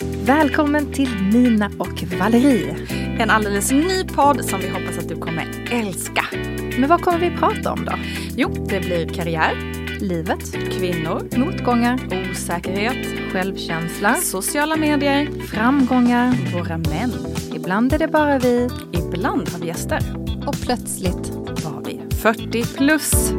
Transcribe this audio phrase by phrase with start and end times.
[0.00, 2.76] Välkommen till Nina och Valerie.
[3.18, 6.24] En alldeles ny podd som vi hoppas att du kommer älska.
[6.78, 7.92] Men vad kommer vi prata om då?
[8.36, 9.54] Jo, det blir karriär,
[10.00, 11.98] Livet, kvinnor, motgångar,
[12.30, 16.34] osäkerhet, självkänsla, sociala medier, framgångar.
[16.54, 17.12] våra män.
[17.54, 20.00] Ibland är det bara vi Ibland har vi gäster.
[20.46, 21.28] och plötsligt
[21.64, 23.32] Var vi 40 plus.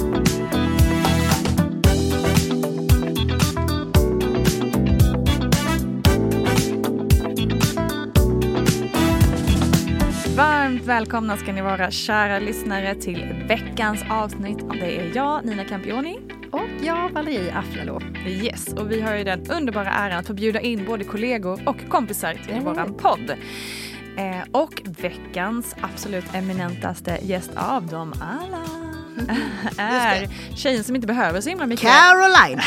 [10.79, 14.57] Varmt välkomna ska ni vara kära lyssnare till veckans avsnitt.
[14.79, 16.19] Det är jag, Nina Campioni.
[16.51, 18.01] och jag, Valerie Aflalo.
[18.27, 21.75] Yes, och vi har ju den underbara äran att få bjuda in både kollegor och
[21.89, 22.63] kompisar till Mm.
[22.63, 23.29] våran podd.
[24.17, 28.88] Eh, och veckans absolut eminentaste gäst av dem alla
[29.77, 31.89] är tjejen som inte behöver så himla mycket.
[31.89, 32.61] Caroline!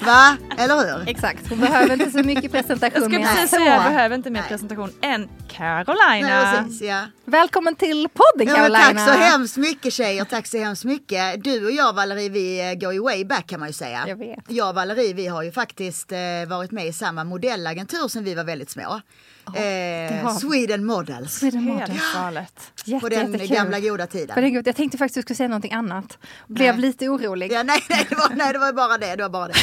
[0.06, 0.36] Va?
[0.58, 1.08] Eller hur?
[1.08, 3.02] Exakt, hon behöver inte så mycket Jag presentation.
[3.02, 4.48] skulle men precis säga, jag behöver inte mer Nej.
[4.48, 6.62] presentation än Nej, Carolina.
[6.64, 7.04] precis, ja.
[7.24, 8.78] Välkommen till podden Ja, Carolina.
[8.84, 11.44] tack så hemskt mycket tjejer, tack så hemskt mycket.
[11.44, 14.04] Du och jag Valerie, vi eh, går ju way back kan man ju säga.
[14.08, 14.38] Jag vet.
[14.48, 18.34] Jag och Valerie, vi har ju faktiskt eh, varit med i samma modellagentur sen vi
[18.34, 19.00] var väldigt små.
[19.44, 20.36] Har eh.
[20.36, 21.32] Sweden Models.
[21.32, 21.90] Sweden Model.
[21.90, 22.72] Helt galet.
[22.84, 23.56] På Jätte, den jättekul.
[23.56, 24.62] gamla goda tiden.
[24.64, 26.18] Jag tänkte faktiskt att du skulle säga någonting annat.
[26.46, 26.80] Blev Nej.
[26.82, 27.52] lite orolig.
[27.52, 29.16] Ja, nej, nej, det var, nej, det var bara det.
[29.16, 29.54] det, var bara det.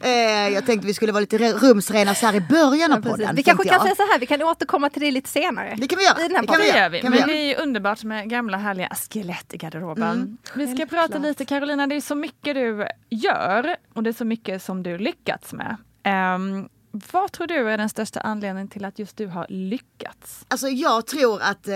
[0.00, 3.36] Eh, jag tänkte vi skulle vara lite rumsrena så här i början av Ja, podden.
[3.36, 3.82] Vi kanske kan jag.
[3.82, 5.74] säga så här, vi kan återkomma till det lite senare.
[5.78, 6.20] Det kan vi göra.
[6.20, 7.00] I den här Det kan vi gör vi.
[7.00, 10.10] Kan vi Men det är ju underbart med gamla härliga skelett i garderoben.
[10.12, 10.36] Mm.
[10.54, 14.24] Vi ska prata lite Carolina, det är så mycket du gör och det är så
[14.24, 15.76] mycket som du lyckats med.
[16.02, 16.68] Ehm,
[17.12, 20.44] vad tror du är den största anledningen till att just du har lyckats?
[20.48, 21.74] Alltså jag tror att eh,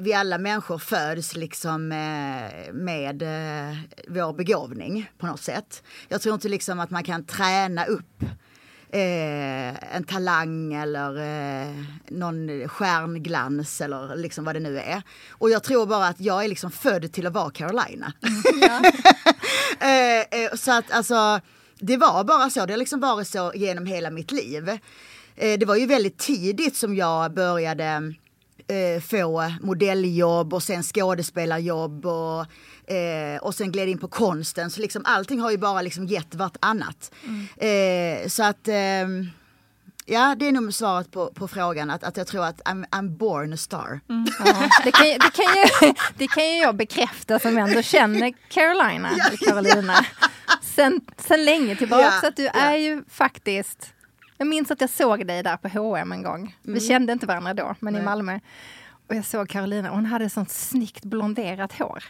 [0.00, 3.76] vi alla människor föds liksom eh, med eh,
[4.08, 5.82] vår begåvning på något sätt.
[6.08, 8.22] Jag tror inte liksom att man kan träna upp
[8.92, 15.02] eh, en talang eller eh, någon stjärnglans eller liksom vad det nu är.
[15.30, 18.12] Och jag tror bara att jag är liksom född till att vara Carolina.
[19.80, 21.40] eh, eh, så att alltså,
[21.80, 22.66] det var bara så.
[22.66, 24.68] Det har liksom varit så genom hela mitt liv.
[25.36, 28.14] Eh, det var ju väldigt tidigt som jag började
[28.68, 32.46] eh, få modelljobb och sen skådespelarjobb och,
[32.94, 34.70] eh, och sen gled in på konsten.
[34.70, 37.12] Så liksom allting har ju bara liksom gett vartannat.
[37.56, 39.30] Eh, så att ehm,
[40.12, 43.08] Ja, det är nog svaret på, på frågan att, att jag tror att I'm, I'm
[43.08, 44.00] born a star.
[44.44, 49.10] Ja, det, kan, det, kan ju, det kan ju jag bekräfta som ändå känner Carolina,
[49.26, 50.04] eller Carolina,
[50.62, 52.02] sen, sen länge tillbaka.
[52.02, 52.50] Ja, Så att du ja.
[52.50, 53.94] är ju faktiskt,
[54.38, 56.56] jag minns att jag såg dig där på H&M en gång.
[56.62, 58.04] Vi kände inte varandra då, men i Nej.
[58.04, 58.40] Malmö.
[59.08, 62.04] Och jag såg Carolina och hon hade sånt snyggt blonderat hår.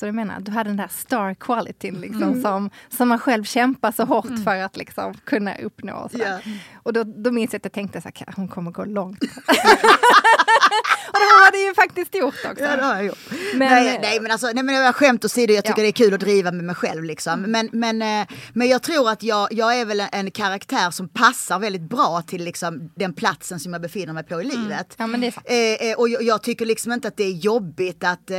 [0.00, 3.92] Så jag menar, du hade den där star quality liksom, som, som man själv kämpar
[3.92, 5.96] så hårt för att liksom, kunna uppnå.
[5.96, 6.10] Och.
[6.14, 6.38] Ja.
[6.82, 9.22] och då, då minns jag att jag tänkte så här, hon kommer gå långt.
[11.08, 12.64] och det har det ju faktiskt gjort också.
[12.64, 13.18] Ja, det har jag gjort.
[13.54, 15.82] Men- nej, nej, men alltså, nej, men jag skämt åsido, jag tycker Ja.
[15.82, 17.04] det är kul att driva med mig själv.
[17.04, 17.40] Liksom.
[17.40, 21.58] Men, men, eh, men jag tror att jag, jag är väl en, karaktär som passar
[21.58, 24.94] väldigt bra till liksom, den platsen som jag befinner mig på i livet.
[24.96, 25.46] Ja, men det är sant.
[25.48, 28.36] Eh, eh, och jag, jag tycker liksom inte att det är jobbigt att eh,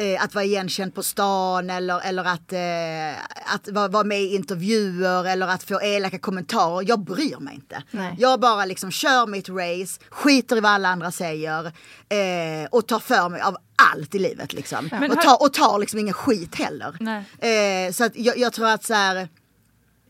[0.00, 3.22] eh, att vara igenkänd på stan eller, eller att, eh,
[3.54, 6.88] att vara, vara med i intervjuer eller att få elaka kommentarer.
[6.88, 7.82] Jag bryr mig inte.
[7.90, 8.16] Nej.
[8.18, 11.66] Jag bara liksom kör mitt race, skiter i vad alla andra säger
[12.08, 13.56] eh, och tar för mig av
[13.92, 14.88] allt i livet liksom.
[14.92, 16.96] Men och, tar, och tar liksom ingen skit heller.
[17.38, 19.28] Eh, så att jag, jag tror att så här,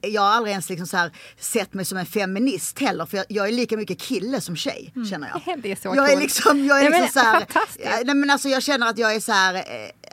[0.03, 3.27] jag har aldrig ens liksom så här sett mig som en feminist heller för jag,
[3.29, 5.59] jag är lika mycket kille som tjej känner jag.
[5.63, 8.31] Det är så Jag är liksom, jag är Nej, liksom men så här, nej, men
[8.31, 9.63] alltså jag känner att jag är så här, eh,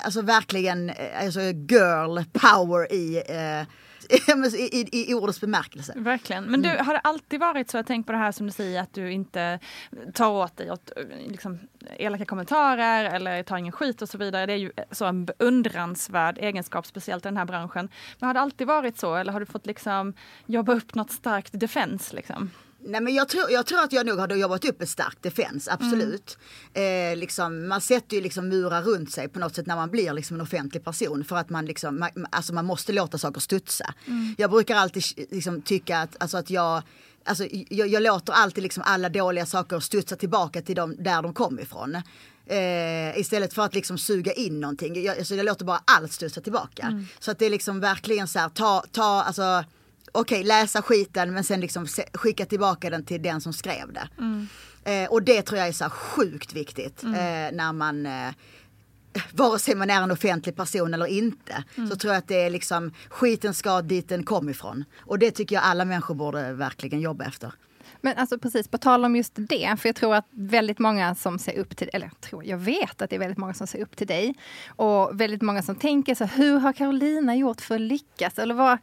[0.05, 3.67] alltså verkligen eh, alltså girl power i, eh,
[4.55, 5.93] i, i, i ordets bemärkelse.
[5.95, 6.43] Verkligen.
[6.43, 8.81] Men du, har det alltid varit så, jag tänker på det här som du säger,
[8.81, 9.59] att du inte
[10.13, 10.91] tar åt dig åt
[11.27, 11.59] liksom,
[11.97, 14.45] elaka kommentarer eller tar ingen skit och så vidare.
[14.45, 17.89] Det är ju så en beundransvärd egenskap, speciellt i den här branschen.
[18.19, 20.13] Men har det alltid varit så eller har du fått liksom
[20.45, 22.15] jobba upp något starkt defense?
[22.15, 22.51] Liksom?
[22.87, 25.67] Nej men jag tror, jag tror att jag nog hade jobbat upp ett starkt defens,
[25.67, 26.37] absolut.
[26.73, 27.11] Mm.
[27.13, 30.13] Eh, liksom, man sätter ju liksom murar runt sig på något sätt när man blir
[30.13, 33.93] liksom en offentlig person för att man, liksom, man, alltså man måste låta saker studsa.
[34.05, 34.35] Mm.
[34.37, 36.83] Jag brukar alltid liksom, tycka att, alltså att jag
[37.29, 41.33] Alltså, jag, jag låter alltid liksom alla dåliga saker studsa tillbaka till dem där de
[41.33, 41.95] kom ifrån.
[42.45, 45.03] Eh, istället för att liksom suga in någonting.
[45.03, 46.83] Jag, alltså, jag låter bara allt studsa tillbaka.
[46.83, 47.07] Mm.
[47.19, 49.63] Så att det är liksom verkligen så här, ta, ta, alltså
[50.19, 54.09] okej, okay, läsa skiten men sen liksom skicka tillbaka den till den som skrev det.
[54.17, 54.47] Mm.
[54.83, 57.15] Eh, och det tror jag är så sjukt viktigt mm.
[57.15, 58.33] eh, när man eh,
[59.31, 61.89] vare sig man är en offentlig person eller inte, mm.
[61.89, 64.85] så tror jag att det är liksom skiten ska dit den kom ifrån.
[64.99, 67.53] Och det tycker jag alla människor borde verkligen jobba efter.
[68.01, 71.39] Men alltså precis, på tal om just det, för jag tror att väldigt många som
[71.39, 73.95] ser upp till, eller tror, jag vet att det är väldigt många som ser upp
[73.95, 74.35] till dig.
[74.67, 78.39] Och väldigt många som tänker så, hur har Carolina gjort för att lyckas?
[78.39, 78.77] Eller vad,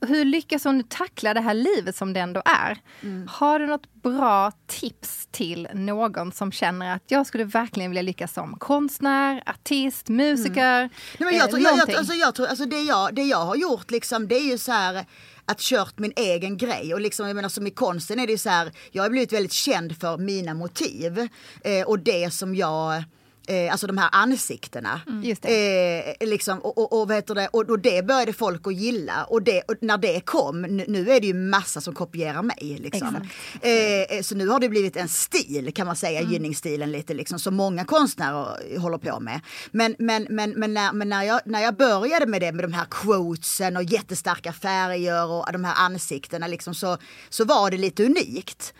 [0.00, 2.78] hur lyckas hon tackla det här livet som det ändå är?
[3.02, 3.28] Mm.
[3.28, 8.32] Har du något bra tips till någon som känner att jag skulle verkligen vilja lyckas
[8.32, 10.78] som konstnär, artist, musiker?
[10.78, 10.90] Mm.
[11.18, 13.44] Nej, men jag, eh, tror, jag, jag, alltså, jag tror, alltså det, jag, det jag
[13.44, 15.04] har gjort liksom, det är ju så här
[15.50, 16.94] att kört min egen grej.
[16.94, 19.32] Och liksom, jag menar som i konsten är det ju så här, jag har blivit
[19.32, 21.28] väldigt känd för mina motiv.
[21.64, 23.04] Eh, och det som jag
[23.50, 25.00] eh, alltså de här ansiktena.
[25.06, 25.34] Mm.
[25.40, 26.16] Det.
[26.20, 29.62] Eh, liksom, och, och, och, det, och, och det började folk att gilla och, det,
[29.62, 32.78] och när det kom, nu, är det ju massa som kopierar mig.
[32.80, 33.16] Liksom.
[33.62, 36.32] Eh, eh, så nu har det blivit en stil kan man säga, mm.
[36.32, 39.40] gynningsstilen lite liksom, som många konstnärer håller på med.
[39.70, 42.72] Men, men, men, men, när, men när, jag, när jag började med det med de
[42.72, 46.98] här quotesen och jättestarka färger och de här ansiktena liksom, så,
[47.28, 48.74] så var det lite unikt.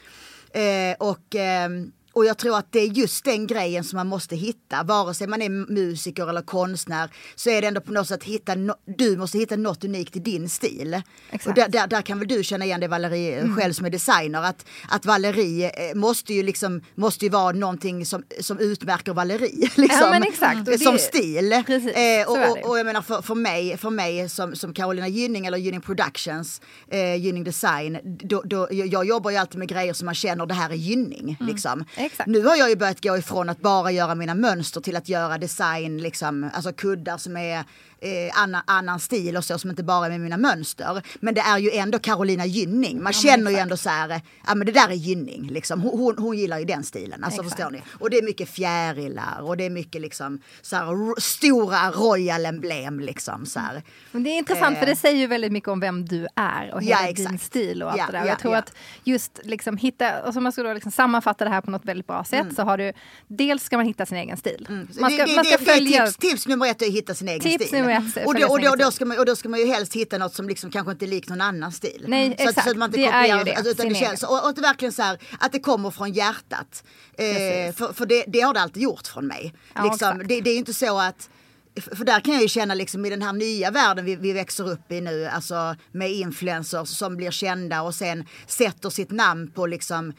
[0.52, 4.37] Eh, och ehm, och jag tror att det är just den grejen som man måste
[4.37, 4.82] hitta.
[4.82, 8.55] Vare sig man är musiker eller konstnär så är det ändå på något sätt hitta,
[8.55, 11.02] no du måste hitta något unikt i din stil.
[11.31, 11.46] Exakt.
[11.46, 13.56] Och där, där, där, kan väl du känna igen det Valerie mm.
[13.56, 14.43] själv som är designer.
[14.43, 19.70] Att, att Valerie eh, måste ju liksom, måste ju vara någonting som, som utmärker Valerie.
[19.76, 20.69] Liksom, ja, men exakt.
[20.69, 21.62] Och som stil.
[21.67, 25.08] Precis, eh, och, och, och, jag menar för, för mig, för mig som, som Carolina
[25.08, 27.99] Gynning eller Gynning Productions, eh, Gynning Design.
[28.05, 31.37] Då, då, jag jobbar ju alltid med grejer som man känner det här är Gynning.
[31.40, 31.52] Mm.
[31.52, 31.84] Liksom.
[32.11, 32.29] Exakt.
[32.31, 35.39] Nu har jag ju börjat gå ifrån att bara göra mina mönster till att göra
[35.39, 37.65] design, liksom, alltså kuddar som är
[38.00, 41.02] eh, annan, annan stil och så som inte bara är med mina mönster.
[41.20, 43.02] Men det är ju ändå Carolina Gynning.
[43.02, 45.81] Man ja, känner ju ändå så här, ja men det där är Gynning liksom.
[45.81, 47.25] Hon, hon, hon gillar ju den stilen.
[47.25, 47.56] Alltså exakt.
[47.56, 47.82] förstår ni?
[47.99, 53.00] Och det är mycket fjärilar och det är mycket liksom så här, stora royal emblem
[53.00, 53.82] liksom så här.
[54.12, 54.81] Men det är intressant eh.
[54.81, 57.82] för det säger ju väldigt mycket om vem du är och hela ja, din stil
[57.82, 58.26] och allt ja, det där.
[58.26, 58.73] Jag tror att
[59.05, 62.25] just liksom hitta, och som man skulle liksom sammanfatta det här på något väldigt bra
[62.25, 62.55] sätt mm.
[62.55, 62.93] så har du,
[63.26, 64.67] dels ska man hitta sin egen stil.
[64.69, 64.88] Mm.
[65.00, 66.06] Man ska, det, det, man ska det, följa...
[66.06, 68.61] Tips, tips nummer ett är att hitta sin egen tips stil rätt och, då, och,
[68.61, 70.93] då, då ska man, och då ska man ju helst hitta något som liksom kanske
[70.93, 72.05] inte är likt någon annan stil.
[72.09, 72.59] Nej, så exakt.
[72.59, 73.55] Att, så att man inte det kopierar, är ju det.
[73.55, 76.85] Alltså, utan det känns, och, och verkligen så här, att det kommer från hjärtat.
[77.15, 79.55] Eh, för för det, det, har det alltid gjort från mig.
[79.75, 81.31] Ja, liksom, det, det är inte så att
[81.75, 84.71] för där kan jag ju känna liksom i den här nya världen vi, vi, växer
[84.71, 89.67] upp i nu, alltså med influencers som blir kända och sen sätter sitt namn på
[89.67, 90.13] liksom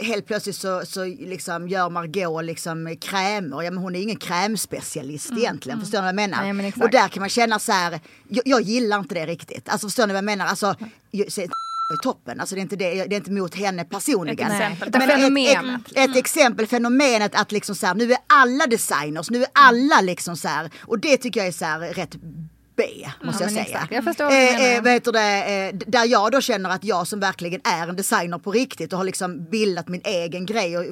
[0.00, 3.62] helt plötsligt så, så liksom gör Margot liksom krämer.
[3.62, 5.78] Ja, men hon är ingen krämspecialist mm, egentligen.
[5.78, 5.84] Mm.
[5.84, 6.52] Förstår ni vad jag menar?
[6.52, 9.68] Nej, och där kan man känna så här, jag, jag, gillar inte det riktigt.
[9.68, 10.46] Alltså förstår ni vad jag menar?
[10.46, 10.76] Alltså,
[11.92, 12.40] är toppen.
[12.40, 14.50] Alltså det är inte, det, det är inte mot henne personligen.
[14.50, 14.90] Ett exempel.
[14.92, 19.42] Men ett, ett, ett, exempel, fenomenet att liksom så här, nu är alla designers, nu
[19.42, 22.16] är alla liksom så här, och det tycker jag är så här rätt
[22.78, 23.88] B, måste ja, jag säga.
[23.90, 27.60] Jag förstår eh, eh, vet det, eh, där jag då känner att jag som verkligen
[27.64, 30.84] är en designer på riktigt och har liksom bildat min egen grej och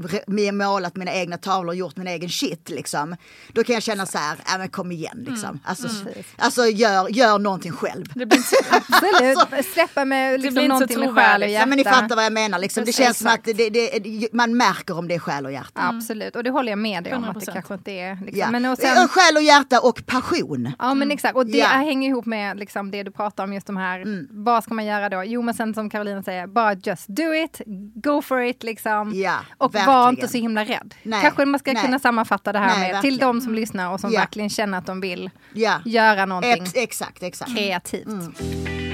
[0.52, 3.16] målat mina egna tavlor och gjort min egen shit liksom.
[3.52, 5.48] Då kan jag känna så här, äh, men kom igen liksom.
[5.48, 5.60] Mm.
[5.64, 6.24] Alltså, mm.
[6.38, 8.06] alltså gör, gör någonting själv.
[8.14, 11.60] Det blir så, absolut, alltså, släppa med liksom det någonting med själ och hjärta.
[11.60, 12.84] Ja, men ni fattar vad jag menar liksom.
[12.84, 15.80] Det känns som att det, det, man märker om det är själ och hjärta.
[15.80, 15.96] Mm.
[15.96, 17.30] Absolut, och det håller jag med dig om 100%.
[17.30, 18.18] att det kanske inte är.
[18.24, 18.40] Liksom.
[18.40, 18.50] Ja.
[18.50, 19.08] Men och sen...
[19.08, 20.72] Själ och hjärta och passion.
[20.78, 23.66] Ja men exakt, och det ja hänger ihop med liksom det du pratar om, just
[23.66, 24.28] de här, mm.
[24.30, 25.24] vad ska man göra då?
[25.24, 27.60] Jo men sen som Karolina säger, bara just do it,
[27.94, 29.12] go for it liksom.
[29.14, 29.86] Ja, och verkligen.
[29.98, 30.94] var inte så himla rädd.
[31.02, 31.82] Nej, Kanske man ska nej.
[31.82, 33.02] kunna sammanfatta det här nej, med verkligen.
[33.02, 34.20] till de som lyssnar och som ja.
[34.20, 35.80] verkligen känner att de vill ja.
[35.84, 37.56] göra någonting Ex exakt, exakt.
[37.56, 38.06] kreativt.
[38.06, 38.85] Mm.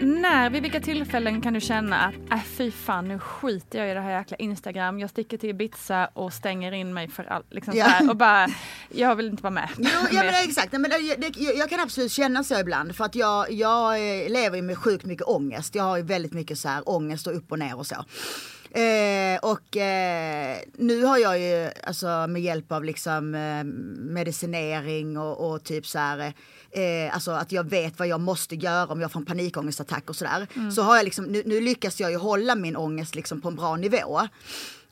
[0.00, 3.94] När, vid vilka tillfällen kan du känna att äh, fy fan nu skiter jag i
[3.94, 7.46] det här jäkla Instagram, jag sticker till Ibiza och stänger in mig för allt.
[7.50, 8.10] Liksom ja.
[8.10, 8.48] och bara,
[8.88, 9.68] jag vill inte vara med.
[9.76, 13.14] Jo, ja, men exakt, men det, det, jag kan absolut känna så ibland för att
[13.14, 13.98] jag, jag
[14.30, 15.74] lever med sjukt mycket ångest.
[15.74, 18.04] Jag har ju väldigt mycket så här ångest och upp och ner och så.
[18.76, 23.64] Eh, och eh, nu har jag ju alltså med hjälp av liksom eh,
[24.12, 26.32] medicinering och, och, typ så här
[26.70, 30.16] eh, alltså att jag vet vad jag måste göra om jag får en panikångestattack och
[30.16, 30.46] sådär.
[30.54, 30.72] Mm.
[30.72, 33.56] Så har jag liksom, nu, nu lyckas jag ju hålla min ångest liksom på en
[33.56, 34.20] bra nivå.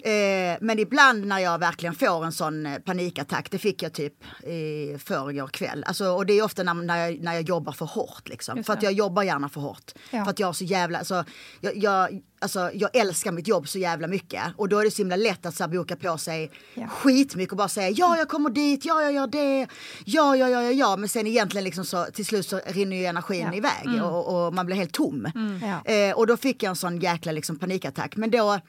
[0.04, 4.44] Eh, men ibland när jag verkligen får en sån eh, panikattack, det fick jag typ
[4.46, 5.84] i förrgår kväll.
[5.86, 8.28] Alltså, och det är ofta när, när, jag, när jag jobbar för hårt.
[8.28, 8.64] Liksom.
[8.64, 9.92] För att jag jobbar gärna för hårt.
[10.10, 10.24] Ja.
[10.24, 11.24] För att jag har så jävla, alltså,
[11.60, 14.42] jag, jag, alltså, jag älskar mitt jobb så jävla mycket.
[14.56, 16.86] Och då är det så himla lätt att så här, boka på sig ja.
[16.86, 19.66] skitmycket och bara säga ja jag kommer dit, ja jag gör det,
[20.04, 20.96] ja ja ja ja ja.
[20.96, 23.54] Men sen egentligen liksom så till slut så rinner ju energin ja.
[23.54, 24.02] iväg mm.
[24.02, 25.26] och, och, man blir helt tom.
[25.34, 25.62] Mm.
[25.84, 28.16] Eh, och då fick jag en sån jäkla liksom, panikattack.
[28.16, 28.60] Men då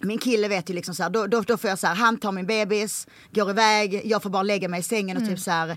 [0.00, 2.18] min kille vet ju liksom så här, då, då, då får jag så här, han
[2.18, 5.36] tar min bebis, går iväg, jag får bara lägga mig i sängen och typ mm.
[5.36, 5.76] typ så här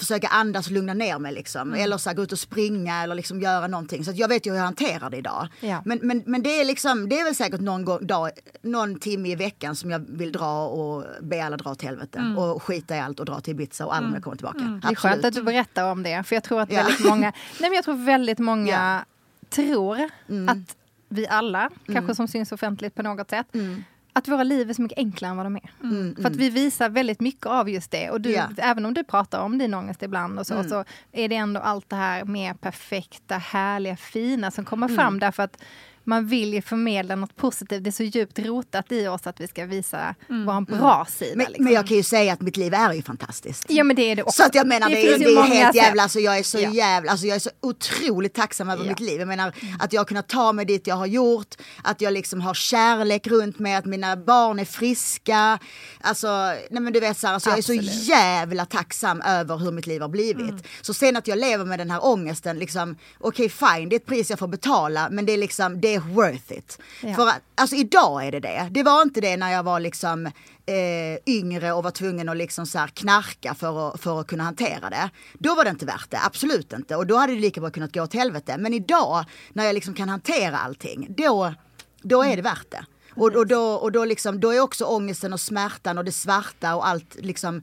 [0.00, 1.60] försöka andas och lugna ner mig liksom.
[1.60, 1.80] Mm.
[1.80, 4.04] Eller så här, gå ut och springa eller liksom göra någonting.
[4.04, 5.48] Så jag vet ju hur jag hanterar det idag.
[5.60, 5.82] Ja.
[5.84, 8.30] Men, men, men det är liksom, det är väl säkert någon, gång, dag,
[8.62, 12.18] någon timme i veckan som jag vill dra och be alla dra till helvete.
[12.18, 12.38] Mm.
[12.38, 14.22] Och skita i allt och dra till Ibiza och aldrig mm.
[14.22, 14.58] komma tillbaka.
[14.58, 14.80] Mm.
[14.80, 16.22] Det är skönt att du berättar om det.
[16.26, 19.04] För jag tror att väldigt många, nej men jag tror väldigt många ja.
[19.50, 20.48] tror mm.
[20.48, 20.76] att
[21.10, 22.14] vi alla, kanske mm.
[22.14, 23.84] som syns offentligt på något sätt, mm.
[24.12, 25.70] att våra liv är så mycket enklare än vad de är.
[25.82, 28.10] Mm, För att vi visar väldigt mycket av just det.
[28.10, 28.50] Och du, yeah.
[28.56, 30.68] även om du pratar om din ångest ibland och så, mm.
[30.68, 35.20] så är det ändå allt det här mer perfekta, härliga, fina som kommer fram.
[35.20, 35.62] Därför att
[36.10, 37.84] man vill ju förmedla något positivt.
[37.84, 40.46] Det är så djupt rotat i oss att vi ska visa mm.
[40.46, 41.06] vår bra mm.
[41.06, 41.36] sida.
[41.36, 41.64] Men, liksom.
[41.64, 43.64] men, jag kan ju säga att mitt liv är ju fantastiskt.
[43.68, 44.42] Ja men det är det också.
[44.42, 46.58] Så att jag menar det, det, är, det är helt jävla, alltså jag är så
[46.58, 46.70] ja.
[46.70, 48.88] jävla, alltså jag är så otroligt tacksam över ja.
[48.88, 49.18] mitt liv.
[49.18, 49.76] Jag menar mm.
[49.80, 53.26] att jag har kunnat ta mig dit jag har gjort, att jag liksom har kärlek
[53.26, 55.58] runt mig, att mina barn är friska.
[56.00, 56.28] Alltså,
[56.70, 57.74] nej men du vet så här, alltså jag är så
[58.10, 60.50] jävla tacksam över hur mitt liv har blivit.
[60.50, 60.62] Mm.
[60.80, 64.00] Så sen att jag lever med den här ångesten, liksom, okej okay, fine, det är
[64.00, 66.78] ett pris jag får betala, men det är liksom, det worth it.
[67.02, 67.14] Ja.
[67.14, 68.68] För att, alltså idag är det det.
[68.70, 70.26] Det var inte det när jag var liksom
[70.66, 74.90] eh, yngre och var tvungen att liksom så knarka för att, för att kunna hantera
[74.90, 75.10] det.
[75.38, 76.96] Då var det inte värt det, absolut inte.
[76.96, 78.56] Och då hade det lika bra kunnat gå åt helvete.
[78.58, 81.54] Men idag när jag liksom kan hantera allting, då,
[82.02, 82.84] då är det värt det.
[83.14, 86.74] Och, och, då, och då, liksom, då är också ångesten och smärtan och det svarta
[86.74, 87.62] och allt liksom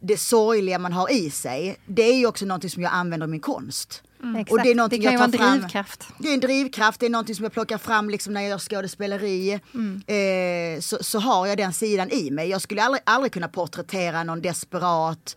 [0.00, 1.76] det sorgliga man har i sig.
[1.86, 4.02] Det är ju också någonting som jag använder i min konst.
[4.22, 4.44] Mm.
[4.50, 6.08] Och det, är det kan ju vara en drivkraft.
[6.18, 8.58] Det är en drivkraft, det är någonting som jag plockar fram liksom när jag gör
[8.58, 9.60] skådespeleri.
[9.74, 10.02] Mm.
[10.06, 12.48] Eh, så, så, har jag den sidan i mig.
[12.48, 15.36] Jag skulle aldrig, aldrig kunna porträttera någon desperat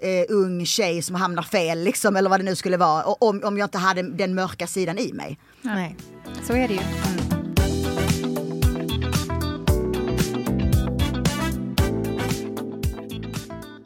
[0.00, 3.04] eh, ung tjej som hamnar fel liksom, eller vad det nu skulle vara.
[3.04, 5.38] Om, om jag inte hade den mörka sidan i mig.
[5.62, 5.96] Nej,
[6.42, 6.80] så är det ju.
[6.80, 7.32] Mm.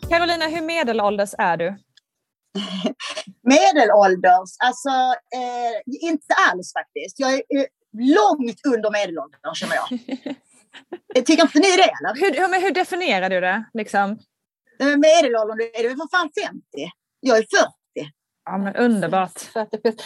[0.08, 1.76] Carolina, hur medelålders är du?
[3.42, 4.50] Medelålders?
[4.64, 4.88] Alltså,
[5.38, 7.20] eh, inte alls faktiskt.
[7.20, 7.66] Jag är eh,
[8.16, 9.88] långt under medelåldern känner jag.
[11.26, 12.20] Tycker inte ni det eller?
[12.20, 13.64] Hur, men hur definierar du det?
[13.74, 14.18] Liksom?
[14.78, 16.60] Medelåldern är det för fan 50.
[17.20, 18.12] Jag är 40.
[18.44, 19.42] Ja men underbart.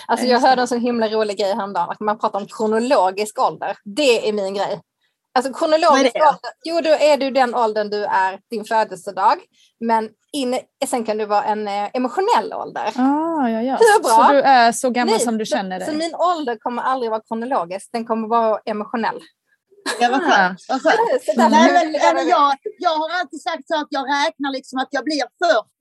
[0.09, 3.77] Alltså jag hörde en så himla rolig grej häromdagen, att man pratar om kronologisk ålder.
[3.85, 4.81] Det är min grej.
[5.35, 9.39] Alltså kronologisk ålder, jo då är du den åldern du är din födelsedag.
[9.81, 12.93] Men in, sen kan du vara en eh, emotionell ålder.
[12.97, 13.77] Ah, ja, ja.
[13.77, 14.27] Hur bra?
[14.27, 15.89] Så du är så gammal Nej, som du känner dig?
[15.89, 19.21] Så min ålder kommer aldrig vara kronologisk, den kommer vara emotionell.
[20.01, 20.61] Ja, vad skönt.
[20.69, 21.01] Vad skönt.
[21.37, 25.05] Nej, men, men jag, jag har alltid sagt så att jag räknar liksom att jag
[25.05, 25.23] blir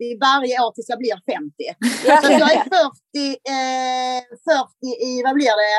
[0.04, 1.54] 40 varje år tills jag blir 50.
[2.26, 4.22] Så jag är 40, eh,
[4.82, 5.78] 40 i, vad blir det,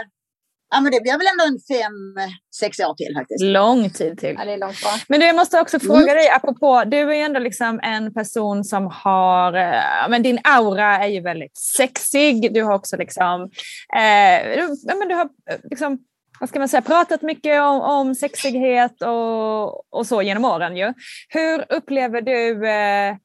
[0.70, 3.44] Ja, men det blir väl ändå en fem, sex år till faktiskt.
[3.44, 4.34] Lång tid till.
[4.38, 4.90] Ja, det är långt bra.
[5.08, 6.16] Men du, jag måste också fråga mm.
[6.16, 10.98] dig, apropå, du är ju ändå liksom en person som har, eh, men din aura
[10.98, 12.54] är ju väldigt sexig.
[12.54, 13.50] Du har också liksom,
[13.96, 14.52] eh,
[14.86, 15.98] ja, men du har eh, liksom,
[16.40, 20.92] vad ska man säga, pratat mycket om, om sexighet och, och så genom åren ju.
[21.28, 23.16] Hur upplever du eh,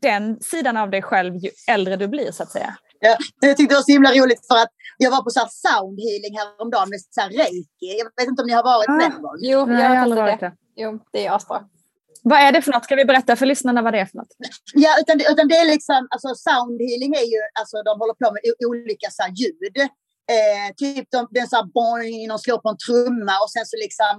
[0.00, 2.76] den sidan av dig själv ju äldre du blir så att säga?
[3.00, 5.50] Ja, jag tyckte det var så himla roligt för att jag var på så här
[5.64, 7.90] sound healing häromdagen med så här reiki.
[8.00, 9.38] Jag vet inte om ni har varit med någon gång?
[9.40, 10.52] Jo, jag har aldrig varit det.
[10.76, 11.58] Jo, det är asbra.
[12.22, 12.84] Vad är det för något?
[12.84, 14.32] Ska vi berätta för lyssnarna vad det är för något?
[14.74, 18.16] Ja, utan det, utan det är liksom, alltså sound healing är ju, alltså de håller
[18.22, 18.40] på med
[18.70, 19.76] olika så här, ljud.
[20.36, 23.76] Eh, typ de, den så här boing, de slår på en trumma och sen så
[23.86, 24.14] liksom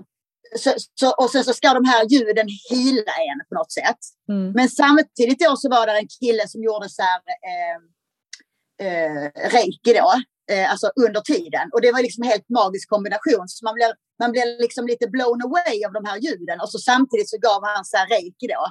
[0.64, 4.02] så, så, och sen så ska de här ljuden hila en på något sätt.
[4.30, 4.52] Mm.
[4.52, 7.20] Men samtidigt då så var det en kille som gjorde så här
[7.50, 7.78] eh,
[8.80, 10.14] eh, reiki då
[10.52, 11.70] eh, alltså under tiden.
[11.74, 13.48] Och det var liksom en helt magisk kombination.
[13.48, 16.62] Så man blev, man blev liksom lite blown away av de här ljuden.
[16.62, 18.64] Och så samtidigt så gav han så här reiki då.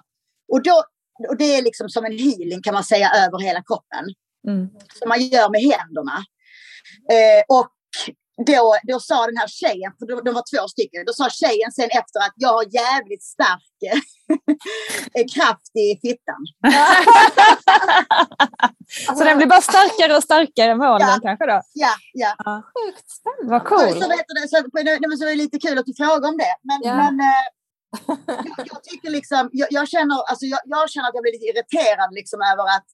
[0.52, 0.84] Och, då,
[1.28, 4.04] och det är liksom som en healing kan man säga över hela kroppen.
[4.48, 4.68] Mm.
[4.98, 6.16] Som man gör med händerna.
[7.12, 7.68] Eh, och
[8.46, 11.72] då, då sa den här tjejen, för de, de var två stycken, då sa tjejen
[11.72, 13.76] sen efter att jag har jävligt stark
[15.34, 16.42] kraft i fittan.
[19.16, 21.60] så den blir bara starkare och starkare med åldern ja, kanske då?
[21.72, 22.32] Ja, ja.
[22.74, 23.50] Sjukt spännande.
[23.52, 23.88] Vad cool.
[23.92, 24.56] Så, så, det, så,
[25.18, 26.54] så det lite kul att du frågar om det.
[26.68, 26.94] Men, ja.
[26.96, 27.46] men eh,
[28.56, 31.50] jag, jag, tycker liksom, jag, jag känner, alltså jag, jag, känner att jag blir lite
[31.52, 32.88] irriterad liksom över att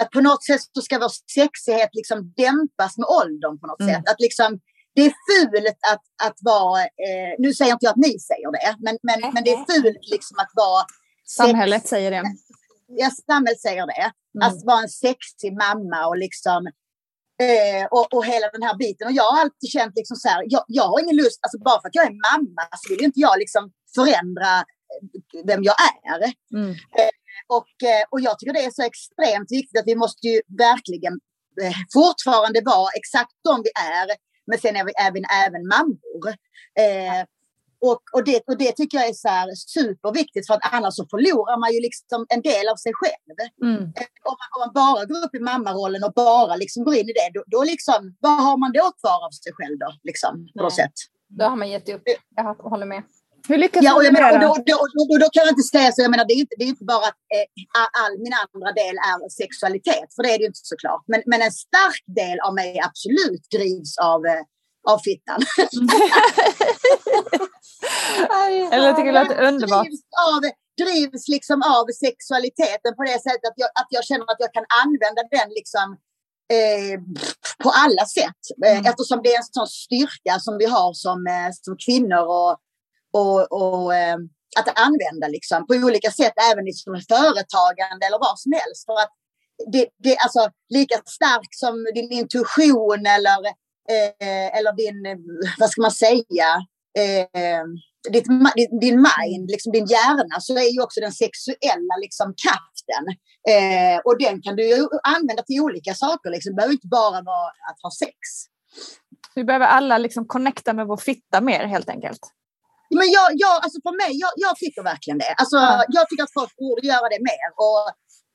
[0.00, 3.94] att på något sätt så ska vår sexighet liksom dämpas med åldern på något mm.
[3.94, 4.04] sätt.
[4.10, 4.60] Att liksom,
[4.94, 8.76] det är fult att, att vara, eh, nu säger inte jag att ni säger det,
[8.84, 9.34] men, men, mm.
[9.34, 10.82] men det är fult liksom att vara...
[11.24, 12.22] Samhället sex, säger det.
[12.86, 14.06] Ja, samhället säger det.
[14.34, 14.48] Mm.
[14.48, 16.70] Att vara en sexig mamma och liksom
[17.48, 19.06] Eh, och, och hela den här biten.
[19.08, 21.80] Och jag har alltid känt liksom så här, jag, jag har ingen lust, alltså bara
[21.80, 24.52] för att jag är mamma så vill inte jag liksom förändra
[24.90, 26.18] eh, vem jag är.
[26.58, 26.74] Mm.
[27.46, 31.14] Och, eh, och jag tycker det är så extremt viktigt att vi måste ju verkligen
[31.62, 34.08] eh, fortfarande vara exakt de vi är.
[34.46, 36.28] Men sen är vi även, även mammor.
[36.84, 37.22] Eh,
[37.88, 41.60] och, och, det, och det tycker jag är så superviktigt för att annars så förlorar
[41.60, 43.36] man ju liksom en del av sig själv.
[43.62, 43.82] Mm.
[43.82, 47.08] Eh, om, man, om, man, bara går upp i mammarollen och bara liksom går in
[47.08, 49.90] i det, då, då liksom, vad har man då kvar av sig själv då?
[50.02, 50.96] Liksom, på något sätt.
[51.38, 52.02] Då har man gett upp.
[52.36, 53.02] Jag håller med.
[53.48, 55.92] Hur lyckas ja, och jag menar, och då, då, då, då, kan jag inte säga
[55.92, 56.02] så.
[56.02, 57.46] Jag menar, det, är inte, det är inte bara att eh,
[58.02, 61.04] all min andra del är sexualitet, för det är det ju inte såklart.
[61.12, 64.42] Men, men en stark del av mig absolut drivs av, eh,
[64.92, 65.40] av fittan.
[68.72, 69.86] Eller jag tycker det låter underbart.
[69.86, 70.40] Drivs av,
[70.82, 74.66] drivs liksom av sexualiteten på det sättet att jag, att jag känner att jag kan
[74.84, 75.86] använda den liksom
[76.56, 76.96] eh,
[77.64, 78.42] på alla sätt.
[78.66, 78.90] Eh, mm.
[78.90, 82.52] Eftersom det är en sån styrka som vi har som, eh, som kvinnor och
[83.12, 84.16] och, och eh,
[84.58, 88.86] att använda liksom, på olika sätt, även liksom företagande eller vad som helst.
[88.86, 89.12] För att
[89.72, 93.46] det, det, alltså, lika stark som din intuition eller,
[93.94, 94.98] eh, eller din,
[95.58, 96.48] vad ska man säga,
[96.98, 97.64] eh,
[98.12, 98.26] ditt,
[98.56, 103.04] din, din mind, liksom din hjärna, så är ju också den sexuella liksom, kraften.
[103.48, 106.30] Eh, och den kan du ju använda till olika saker.
[106.30, 106.52] Liksom.
[106.52, 108.14] Det behöver inte bara vara att ha sex.
[109.34, 112.20] Vi behöver alla liksom connecta med vår fitta mer helt enkelt.
[112.98, 115.34] Men jag, jag, alltså för mig, jag, jag tycker verkligen det.
[115.42, 115.84] Alltså, ja.
[115.88, 117.48] Jag tycker att folk borde göra det mer.
[117.64, 117.82] Och,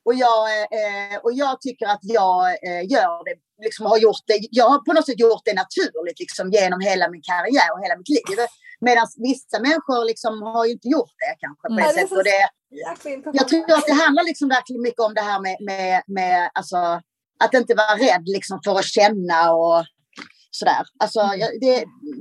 [0.06, 0.42] och, jag,
[0.78, 3.36] eh, och jag tycker att jag eh, gör det,
[3.66, 4.38] liksom har gjort det.
[4.50, 7.96] Jag har på något sätt gjort det naturligt liksom, genom hela min karriär och hela
[8.00, 8.38] mitt liv.
[8.80, 12.24] Medan vissa människor liksom, har ju inte gjort det kanske på det sättet.
[12.24, 12.42] Det,
[13.38, 16.76] jag tror att det handlar liksom verkligen mycket om det här med, med, med alltså,
[17.44, 19.84] att inte vara rädd liksom, för att känna och
[20.60, 20.82] sådär.
[21.02, 21.38] Alltså, mm.
[21.64, 21.74] det,